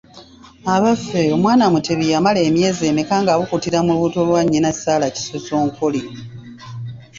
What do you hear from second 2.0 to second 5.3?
yamala emyezi emeka ng’abukutira mu lubuto lwa nnyina Sarah